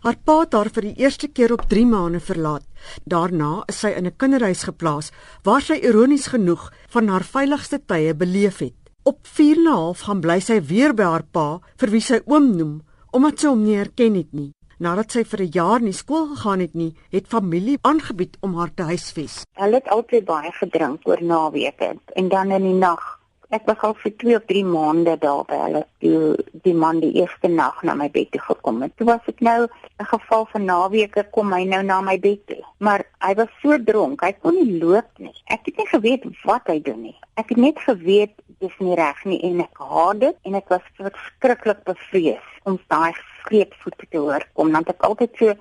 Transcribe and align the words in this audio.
Haar 0.00 0.16
pa 0.24 0.34
het 0.40 0.54
haar 0.56 0.70
vir 0.72 0.86
die 0.88 1.02
eerste 1.04 1.28
keer 1.28 1.52
op 1.52 1.66
3 1.68 1.84
maande 1.84 2.22
verlaat. 2.24 2.64
Daarna 3.04 3.66
is 3.68 3.80
sy 3.84 3.90
in 3.98 4.06
'n 4.06 4.16
kinderhuis 4.16 4.62
geplaas 4.64 5.10
waar 5.44 5.60
sy 5.60 5.76
ironies 5.76 6.26
genoeg 6.32 6.72
van 6.88 7.08
haar 7.08 7.24
veiligste 7.24 7.78
tye 7.86 8.14
beleef 8.14 8.58
het. 8.58 8.78
Op 9.04 9.18
4 9.22 9.56
en 9.56 9.62
'n 9.62 9.66
half 9.66 10.00
gaan 10.00 10.20
bly 10.20 10.40
sy 10.40 10.60
weer 10.62 10.94
by 10.94 11.02
haar 11.02 11.26
pa 11.32 11.60
vir 11.76 11.90
wie 11.90 12.00
sy 12.00 12.20
oom 12.24 12.56
noem 12.56 12.80
omdat 13.12 13.40
sy 13.40 13.48
hom 13.48 13.62
nie 13.62 13.76
herken 13.76 14.14
het 14.14 14.32
nie. 14.32 14.52
Nadat 14.78 15.12
sy 15.12 15.24
vir 15.24 15.40
'n 15.40 15.52
jaar 15.52 15.80
nie 15.80 15.92
skool 15.92 16.26
gegaan 16.34 16.60
het 16.60 16.74
nie, 16.74 16.94
het 17.10 17.26
familie 17.26 17.78
aangebied 17.82 18.36
om 18.40 18.54
haar 18.54 18.74
te 18.74 18.82
huisves. 18.82 19.44
Hulle 19.52 19.74
het 19.74 19.88
altyd 19.88 20.24
baie 20.24 20.52
gedrink 20.52 21.00
oor 21.08 21.22
naweke 21.22 21.98
en 22.14 22.28
dan 22.28 22.50
in 22.50 22.62
die 22.62 22.78
nag 22.78 23.19
Ek 23.50 23.64
was 23.66 23.80
al 23.82 23.96
vir 23.98 24.12
2 24.22 24.34
of 24.38 24.44
3 24.46 24.60
maande 24.64 25.16
daar 25.18 25.40
by 25.48 25.56
hulle 25.64 25.80
toe 26.02 26.18
die 26.66 26.74
man 26.82 27.00
die 27.02 27.10
eerste 27.18 27.48
nag 27.50 27.80
na 27.82 27.96
my 27.98 28.06
bed 28.14 28.30
toe 28.30 28.42
gekom 28.44 28.78
het. 28.84 28.92
Toe 28.96 29.08
was 29.08 29.26
ek 29.32 29.40
nou 29.42 29.66
'n 29.66 30.06
geval 30.12 30.46
van 30.52 30.64
naweke 30.64 31.24
kom 31.34 31.52
hy 31.52 31.64
nou 31.64 31.82
na 31.82 32.00
my 32.00 32.18
bed 32.18 32.46
toe. 32.46 32.62
Maar 32.78 33.02
hy 33.26 33.34
was 33.34 33.50
so 33.62 33.78
dronk, 33.78 34.22
hy 34.22 34.32
kon 34.32 34.54
nie 34.54 34.78
loop 34.78 35.10
nie. 35.18 35.34
Ek 35.46 35.66
het 35.66 35.76
nie 35.76 35.86
geweet 35.86 36.24
wat 36.44 36.66
hy 36.66 36.78
doen 36.78 37.02
nie. 37.02 37.16
Ek 37.34 37.48
het 37.48 37.58
net 37.58 37.78
geweet 37.78 38.34
dis 38.60 38.78
nie 38.78 38.94
reg 38.94 39.24
nie 39.24 39.40
en 39.42 39.60
ek 39.60 39.78
haat 39.78 40.20
dit 40.20 40.36
en 40.44 40.54
ek 40.54 40.68
was 40.68 40.86
verskriklik 41.00 41.84
bevrees 41.84 42.48
om 42.68 42.78
daai 42.86 43.12
skreepvoete 43.40 44.06
te 44.10 44.18
hoor 44.18 44.44
kom 44.54 44.72
want 44.72 44.88
ek 44.88 45.02
altyd 45.08 45.36
so 45.40 45.54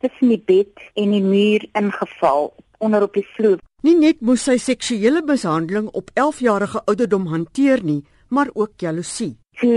tussen 0.00 0.28
die 0.28 0.42
bed 0.50 0.72
en 0.94 1.10
die 1.10 1.22
muur 1.22 1.66
ingeval 1.78 2.54
onder 2.78 3.02
op 3.02 3.14
die 3.14 3.26
vloer. 3.36 3.60
Nie 3.86 3.94
net 3.94 4.22
moes 4.26 4.42
sy 4.48 4.56
seksuele 4.58 5.20
mishandeling 5.22 5.86
op 5.94 6.08
11-jarige 6.18 6.80
ouderdom 6.90 7.28
hanteer 7.30 7.84
nie, 7.86 8.00
maar 8.34 8.48
ook 8.54 8.82
jaloesie. 8.82 9.36
Sy 9.60 9.68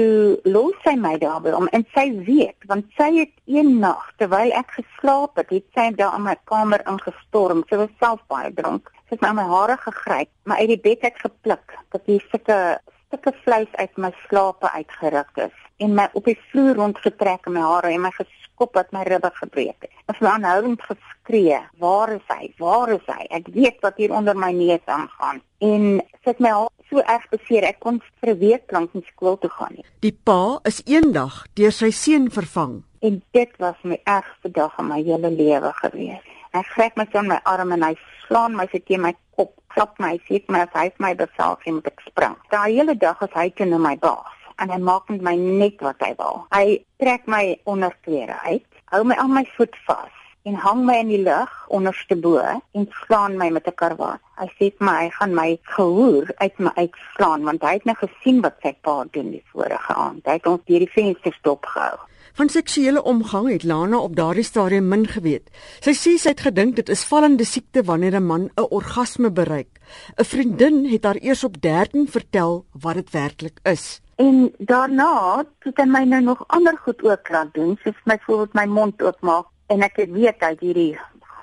los 0.49 0.80
sy 0.82 0.95
my 0.98 1.12
daarby 1.22 1.54
om 1.54 1.70
en 1.77 1.85
sy 1.94 2.08
weet 2.26 2.66
want 2.72 2.88
sy 2.98 3.12
het 3.20 3.35
een 3.45 3.76
nag 3.84 4.02
terwyl 4.18 4.55
ek 4.58 4.73
geslaap 4.80 5.38
het, 5.38 5.54
het 5.54 5.68
sy 5.77 5.85
daar 5.99 6.18
in 6.18 6.26
my 6.26 6.34
kamer 6.49 6.82
ingestorm. 6.90 7.62
Sy 7.70 7.84
was 7.84 7.94
self 8.02 8.26
baie 8.34 8.49
dronk. 8.57 8.90
Sy 9.05 9.20
het 9.20 9.27
my, 9.27 9.35
my 9.43 9.46
hare 9.52 9.77
gegryp, 9.85 10.34
maar 10.49 10.63
uit 10.63 10.74
die 10.74 10.82
bed 10.90 11.05
uit 11.05 11.24
gepluk 11.27 11.77
dat 11.93 12.10
hier 12.10 12.26
sulke 12.32 12.60
stukke 13.05 13.35
vleis 13.46 13.77
uit 13.77 14.02
my 14.02 14.10
slape 14.26 14.74
uitgeruk 14.74 15.46
is 15.49 15.65
en 15.80 15.96
my 15.96 16.08
op 16.13 16.26
die 16.27 16.38
vloer 16.52 16.76
rondgetrek 16.80 17.48
en 17.48 17.55
my 17.55 17.63
hare 17.63 17.94
en 17.94 18.04
my 18.04 18.12
geskop 18.16 18.74
dat 18.76 18.91
my 18.96 19.05
ribbe 19.08 19.32
gebreek 19.40 19.86
het. 19.86 19.94
Ek 20.12 20.20
het 20.20 20.27
aanhoudend 20.27 20.82
geskree, 20.82 21.60
"Waar 21.80 22.12
is 22.13 22.27
hy? 22.27 22.54
Waar 22.58 22.90
is 22.90 23.05
hy? 23.08 23.26
Ek 23.30 23.48
weet 23.48 23.80
wat 23.82 23.98
hier 23.98 24.13
onder 24.13 24.36
my 24.36 24.52
neus 24.52 24.86
aangaan." 24.86 25.41
En 25.60 26.02
sit 26.24 26.40
my 26.40 26.52
al 26.52 26.70
so 26.90 26.99
erg 26.99 27.30
beseer 27.30 27.63
ek 27.63 27.80
kon 27.80 28.02
vir 28.20 28.30
'n 28.34 28.40
week 28.40 28.71
lank 28.71 28.94
nie 28.94 29.05
skool 29.12 29.38
toe 29.38 29.49
gaan 29.49 29.74
nie. 29.76 29.86
Die 29.99 30.18
pa 30.24 30.60
is 30.63 30.82
eendag 30.86 31.46
deur 31.54 31.71
sy 31.71 31.91
seun 31.91 32.30
vervang 32.32 32.84
en 32.99 33.21
dit 33.32 33.52
was 33.58 33.76
my 33.84 33.99
ergste 34.04 34.52
dag 34.52 34.77
in 34.80 34.88
my 34.88 35.02
hele 35.04 35.30
lewe 35.32 35.71
gewees. 35.74 36.26
Hy 36.52 36.64
gryp 36.74 36.98
my 36.98 37.08
aan 37.14 37.27
my 37.27 37.40
arm 37.43 37.71
en 37.71 37.84
hy 37.84 37.96
slaan 38.27 38.55
my 38.55 38.68
sy 38.71 38.80
teen 38.80 39.02
my 39.02 39.14
kop, 39.36 39.54
klap 39.68 39.99
my, 39.99 40.18
sê 40.27 40.43
my 40.48 40.60
as 40.66 40.74
hy 40.74 40.91
my 40.98 41.14
beveel 41.16 41.55
gee 41.64 41.74
moet 41.74 41.88
ek 41.88 42.02
spring. 42.08 42.36
Daai 42.49 42.74
hele 42.74 42.98
dag 42.98 43.21
is 43.21 43.34
hy 43.34 43.49
teen 43.49 43.82
my 43.82 43.96
baas 43.96 44.38
en 44.60 44.71
hy 44.74 44.79
maak 44.84 45.10
met 45.10 45.21
my 45.21 45.35
net 45.35 45.82
wat 45.85 45.99
hy 46.04 46.13
wil. 46.20 46.46
Hy 46.55 46.79
trek 47.02 47.27
my 47.27 47.43
onderklere 47.63 48.40
uit, 48.46 48.65
hou 48.93 49.04
my 49.04 49.15
aan 49.15 49.34
my 49.34 49.46
voet 49.57 49.76
vas 49.88 50.15
en 50.48 50.55
hang 50.55 50.85
my 50.88 50.96
in 51.04 51.10
die 51.12 51.21
lug 51.21 51.52
onderste 51.76 52.15
bo 52.15 52.40
en 52.40 52.87
slaan 53.04 53.37
my 53.37 53.49
met 53.49 53.68
'n 53.68 53.76
karwat. 53.82 54.21
Hy 54.40 54.48
sê 54.57 54.65
vir 54.77 54.85
my 54.87 54.96
hy 55.04 55.10
gaan 55.10 55.34
my 55.35 55.60
gehoor 55.76 56.32
uit 56.37 56.60
my 56.60 56.71
uitslaan 56.76 57.43
want 57.43 57.62
hy 57.62 57.74
het 57.74 57.85
net 57.85 57.98
gesien 57.98 58.41
wat 58.41 58.55
sy 58.63 58.74
pa 58.82 59.04
doen 59.12 59.32
die 59.32 59.43
vorige 59.52 59.93
aand. 59.93 60.26
Hy 60.26 60.32
het 60.40 60.48
ons 60.48 60.62
deur 60.65 60.80
die 60.80 60.93
venster 60.96 61.34
stop 61.34 61.65
gehou. 61.65 61.98
Van 62.34 62.49
seksuele 62.49 63.04
omgang 63.04 63.49
het 63.52 63.63
Lana 63.63 63.98
op 63.98 64.16
daardie 64.16 64.44
stadium 64.44 64.88
min 64.88 65.07
geweet. 65.07 65.50
Sy 65.81 65.91
sê 65.91 66.18
sy 66.18 66.30
het 66.30 66.40
gedink 66.40 66.75
dit 66.75 66.90
is 66.90 67.03
vallende 67.03 67.44
siekte 67.46 67.84
wanneer 67.84 68.16
'n 68.16 68.25
man 68.25 68.50
'n 68.56 68.68
orgasme 68.69 69.31
bereik. 69.31 69.80
'n 70.18 70.24
Vriendin 70.24 70.85
het 70.85 71.03
haar 71.03 71.19
eers 71.22 71.44
op 71.44 71.62
13 71.62 72.07
vertel 72.07 72.66
wat 72.72 72.96
dit 72.96 73.09
werklik 73.09 73.59
is. 73.64 74.02
En 74.19 74.50
daarna 74.57 75.46
het 75.63 75.78
hy 75.80 75.85
my 75.88 76.02
nou 76.03 76.19
nog 76.22 76.41
ander 76.52 76.75
goed 76.84 77.03
ook 77.07 77.30
laat 77.31 77.53
doen, 77.56 77.78
soos 77.84 78.00
my 78.03 78.18
voorbeeld 78.25 78.57
my 78.57 78.66
mond 78.68 79.02
oopmaak 79.02 79.47
en 79.72 79.85
ek 79.85 80.02
het 80.02 80.12
weet 80.12 80.44
hy 80.44 80.50
hierdie 80.59 80.91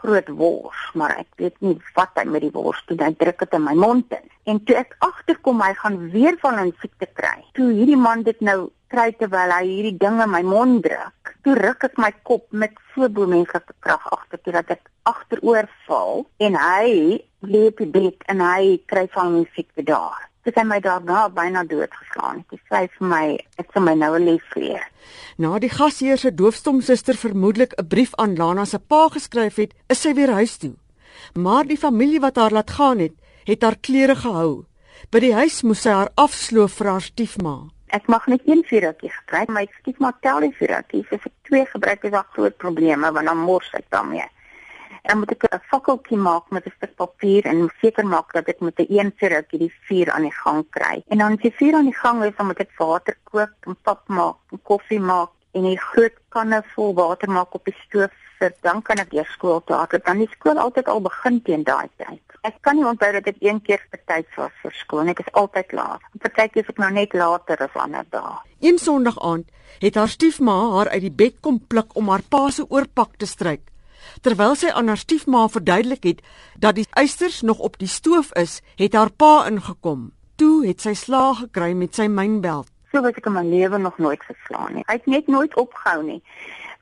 groot 0.02 0.28
wors, 0.38 0.82
maar 0.92 1.14
ek 1.22 1.40
weet 1.40 1.56
nie 1.64 1.72
wat 1.96 2.12
hy 2.20 2.26
met 2.28 2.44
die 2.44 2.52
wors 2.52 2.82
doen. 2.90 3.00
Hy 3.00 3.14
druk 3.16 3.40
dit 3.42 3.56
in 3.56 3.64
my 3.64 3.74
mond 3.80 4.12
in. 4.12 4.28
En 4.52 4.60
toe 4.68 4.76
ek 4.82 4.92
agterkom 5.06 5.64
hy 5.64 5.72
gaan 5.80 5.96
weer 6.12 6.36
van 6.44 6.60
'n 6.66 6.74
siekte 6.82 7.08
kry. 7.16 7.38
Toe 7.56 7.70
hierdie 7.72 7.96
man 7.96 8.22
dit 8.28 8.40
nou 8.40 8.68
kry 8.92 9.08
terwyl 9.18 9.56
hy 9.56 9.64
hierdie 9.64 9.96
ding 10.04 10.20
in 10.22 10.30
my 10.30 10.42
mond 10.42 10.84
druk. 10.84 11.34
Toe 11.42 11.56
ruk 11.56 11.88
ek 11.88 11.96
my 11.96 12.12
kop 12.28 12.44
met 12.52 12.76
so 12.92 13.08
bo 13.08 13.26
menslike 13.26 13.72
krag 13.80 14.04
agter 14.12 14.38
toe 14.42 14.52
dat 14.52 14.70
ek 14.76 14.92
agteroor 15.08 15.68
val 15.86 16.26
en 16.38 16.54
hy 16.54 17.24
lê 17.40 17.66
op 17.72 17.80
die 17.82 17.92
bed 17.98 18.22
en 18.28 18.40
hy 18.40 18.82
kry 18.86 19.08
van 19.16 19.40
'n 19.40 19.48
siekte 19.56 19.82
daar. 19.82 20.28
Dit 20.46 20.54
het 20.54 20.66
my 20.70 20.76
daarna 20.78 21.24
byna 21.34 21.64
doodgeslaan. 21.66 22.44
Dit 22.52 22.60
sê 22.70 22.84
vir 22.86 23.06
my 23.10 23.24
ek 23.58 23.72
sal 23.74 23.82
my 23.82 23.96
nou 23.98 24.12
les 24.22 24.52
leer. 24.54 24.84
Na 25.42 25.58
die 25.58 25.70
gasheer 25.72 26.20
se 26.22 26.30
doofstomsuster 26.30 27.18
vermoedelik 27.18 27.74
'n 27.74 27.88
brief 27.88 28.14
aan 28.14 28.36
Lana 28.38 28.64
se 28.64 28.78
pa 28.78 29.08
geskryf 29.08 29.56
het, 29.56 29.74
is 29.88 30.00
sy 30.00 30.14
weer 30.14 30.30
huis 30.30 30.56
toe. 30.56 30.74
Maar 31.34 31.66
die 31.66 31.76
familie 31.76 32.20
wat 32.20 32.36
haar 32.36 32.52
laat 32.52 32.70
gaan 32.70 32.98
het, 32.98 33.14
het 33.44 33.62
haar 33.62 33.76
klere 33.80 34.14
gehou. 34.14 34.64
By 35.10 35.18
die 35.18 35.34
huis 35.34 35.62
moes 35.62 35.82
sy 35.82 35.90
haar 35.90 36.10
afsloof 36.14 36.72
vir 36.72 36.86
haar 36.86 37.02
stiefma. 37.02 37.56
Ek 37.86 38.06
mag 38.06 38.26
net 38.26 38.42
een 38.46 38.62
vuurtjie 38.62 39.10
gebruik, 39.10 39.48
maar 39.48 39.62
ek 39.62 39.74
stiefma 39.80 40.12
tel 40.20 40.40
die 40.40 40.54
vuurtjies. 40.58 41.10
As 41.10 41.26
ek 41.26 41.32
twee 41.42 41.66
gebruik, 41.66 42.04
is 42.04 42.10
daar 42.10 42.26
groot 42.32 42.56
probleme 42.56 43.12
want 43.12 43.26
dan 43.26 43.38
mors 43.38 43.70
ek 43.72 43.90
daarmee 43.90 44.30
dan 45.02 45.18
moet 45.18 45.30
ek 45.30 45.44
'n 45.54 45.60
fakkeltjie 45.70 46.18
maak 46.18 46.50
met 46.50 46.66
'n 46.66 46.72
stuk 46.76 46.94
papier 46.96 47.46
en 47.46 47.70
seker 47.80 48.06
maak 48.06 48.32
dat 48.32 48.48
ek 48.48 48.60
met 48.60 48.78
'n 48.78 48.86
een 48.88 49.12
sirupie 49.18 49.58
die 49.58 49.74
vuur 49.86 50.10
aan 50.10 50.22
die 50.22 50.38
gang 50.42 50.66
kry. 50.70 51.02
En 51.08 51.18
dan 51.18 51.32
as 51.32 51.42
die 51.42 51.54
vuur 51.58 51.74
aan 51.74 51.90
die 51.90 52.00
gang 52.02 52.24
is, 52.24 52.36
dan 52.36 52.46
moet 52.46 52.60
ek 52.60 52.78
water 52.78 53.16
kook, 53.24 53.54
en 53.66 53.76
pap 53.82 54.02
maak, 54.08 54.36
en 54.50 54.62
koffie 54.62 55.00
maak 55.00 55.30
en 55.52 55.64
'n 55.64 55.76
groot 55.76 56.16
kanne 56.28 56.62
vol 56.74 56.94
water 56.94 57.30
maak 57.30 57.54
op 57.54 57.64
die 57.64 57.76
stoof 57.86 58.12
sit. 58.38 58.56
Dan 58.60 58.82
kan 58.82 58.96
ek 58.96 59.10
weer 59.10 59.28
skool 59.36 59.62
toe 59.64 59.76
hardloop. 59.76 60.04
Dan 60.04 60.18
die 60.18 60.34
skool 60.36 60.58
altyd 60.58 60.88
al 60.88 61.00
begin 61.00 61.42
teen 61.42 61.62
daai 61.62 61.88
tyd. 61.96 62.22
Ek 62.42 62.54
kan 62.60 62.76
nie 62.76 62.84
onthou 62.84 63.12
dat 63.12 63.26
ek 63.26 63.36
een 63.40 63.62
keer 63.62 63.82
betyds 63.90 64.34
was 64.36 64.52
vir 64.62 64.72
skool. 64.72 65.08
Ek 65.08 65.18
is 65.18 65.32
altyd 65.32 65.72
laat. 65.72 66.00
Partykeer 66.18 66.62
is 66.62 66.68
ek 66.68 66.78
nou 66.78 66.90
net 66.90 67.12
later 67.12 67.56
as 67.56 67.74
ander 67.74 68.04
dae. 68.10 68.36
Een 68.60 68.78
Sondag 68.78 69.18
aand 69.20 69.46
het 69.78 69.94
haar 69.94 70.08
stiefma 70.08 70.70
haar 70.76 70.88
uit 70.88 71.00
die 71.00 71.16
bed 71.24 71.40
kom 71.40 71.60
pluk 71.66 71.96
om 71.96 72.08
haar 72.08 72.22
pa 72.28 72.50
se 72.50 72.64
oorpak 72.68 73.16
te 73.16 73.26
stryk 73.26 73.60
terwyl 74.20 74.54
sy 74.54 74.70
aan 74.72 74.88
haar 74.88 75.00
stiefma 75.00 75.46
verduidelik 75.48 76.04
het 76.04 76.22
dat 76.58 76.78
die 76.78 76.86
eisters 76.90 77.42
nog 77.42 77.58
op 77.58 77.78
die 77.78 77.90
stoof 77.90 78.32
is, 78.34 78.60
het 78.76 78.94
haar 78.94 79.10
pa 79.10 79.46
ingekom. 79.46 80.12
Toe 80.36 80.66
het 80.66 80.80
sy 80.80 80.94
slaag 80.94 81.46
gekry 81.46 81.72
met 81.72 81.94
sy 81.94 82.08
mynbeld. 82.12 82.68
So 82.92 83.02
wat 83.02 83.18
ek 83.18 83.26
in 83.26 83.34
my 83.36 83.44
lewe 83.44 83.78
nog 83.78 83.98
nooit 83.98 84.22
geslaan 84.22 84.80
het. 84.80 84.86
Hy 84.86 84.98
het 85.00 85.06
net 85.06 85.26
nooit 85.28 85.56
opgehou 85.56 86.02
nie. 86.04 86.20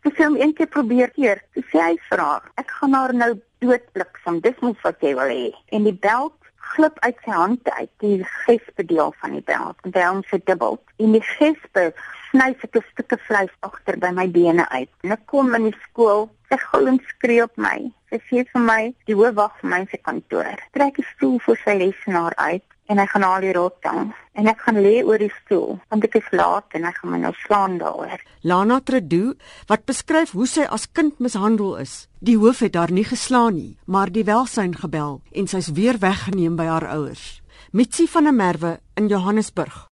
Dis 0.04 0.18
hom 0.20 0.36
een 0.36 0.52
keer 0.54 0.68
probeer 0.68 1.10
keer. 1.16 1.40
Toe 1.56 1.64
sê 1.72 1.80
hy 1.80 1.94
vir 2.10 2.20
haar, 2.20 2.48
ek 2.60 2.72
gaan 2.78 2.96
haar 2.96 3.14
nou 3.16 3.30
doodbliksem. 3.64 4.40
Dis 4.44 4.58
mos 4.60 4.80
wat 4.84 5.00
jy 5.00 5.14
wil 5.16 5.32
hê. 5.32 5.46
En 5.72 5.86
die 5.88 5.96
beld 5.96 6.36
glip 6.74 6.98
uit 7.04 7.16
sy 7.24 7.30
hand 7.30 7.70
uit, 7.70 7.90
die 8.02 8.18
gespe 8.44 8.84
deel 8.84 9.14
van 9.20 9.36
die 9.36 9.44
beld. 9.46 9.80
Hy 9.86 10.04
hom 10.04 10.22
se 10.28 10.40
dubbel. 10.44 10.78
En 11.00 11.16
die 11.16 11.22
gespe 11.24 11.90
sny 12.34 12.50
sy 12.58 12.66
'n 12.66 12.82
stukkie 12.90 13.22
vleis 13.28 13.54
agter 13.62 13.96
by 13.96 14.10
my 14.10 14.26
bene 14.26 14.66
uit. 14.74 14.90
En 15.06 15.12
ek 15.14 15.22
kom 15.30 15.54
in 15.54 15.70
die 15.70 15.78
skool 15.86 16.28
Sy 16.54 16.60
gil 16.60 16.86
en 16.86 17.00
skree 17.08 17.42
op 17.42 17.56
my. 17.58 17.78
Sy 18.12 18.18
sê 18.28 18.42
vir 18.46 18.62
my, 18.62 18.82
die 19.08 19.16
hoof 19.18 19.34
wag 19.34 19.54
vir 19.58 19.70
my 19.72 19.80
in 19.82 19.88
sy 19.90 19.98
kantoor. 20.06 20.60
Trek 20.76 21.00
die 21.00 21.06
stoel 21.14 21.40
vir 21.42 21.56
sy 21.64 21.74
lesenaar 21.80 22.36
uit 22.38 22.64
en 22.92 23.00
hy 23.00 23.06
gaan 23.10 23.24
haal 23.24 23.42
die 23.42 23.54
rotting 23.56 24.10
en 24.36 24.50
ek 24.50 24.60
gaan 24.60 24.76
lê 24.84 24.98
oor 25.00 25.18
die 25.18 25.30
stoel 25.32 25.78
want 25.88 26.04
ek 26.04 26.18
is 26.20 26.26
laat 26.36 26.76
en 26.76 26.84
hy 26.84 26.92
gaan 26.92 27.10
my 27.14 27.20
nou 27.22 27.32
slaan 27.40 27.78
daaroor. 27.80 28.20
Lana 28.44 28.76
Tredu 28.84 29.32
wat 29.70 29.86
beskryf 29.88 30.34
hoe 30.36 30.46
sy 30.46 30.66
as 30.68 30.84
kind 30.92 31.16
mishandel 31.18 31.78
is. 31.80 32.04
Die 32.20 32.36
hoof 32.38 32.60
het 32.62 32.76
haar 32.76 32.92
nie 32.92 33.06
geslaan 33.08 33.56
nie, 33.56 33.72
maar 33.88 34.12
die 34.12 34.26
welsyn 34.28 34.76
gebel 34.76 35.22
en 35.32 35.50
sy's 35.50 35.72
weer 35.74 35.98
weggeneem 35.98 36.60
by 36.60 36.68
haar 36.68 36.90
ouers. 36.92 37.40
Mitsi 37.72 38.06
van 38.06 38.28
der 38.28 38.36
Merwe 38.36 38.76
in 39.00 39.08
Johannesburg. 39.08 39.88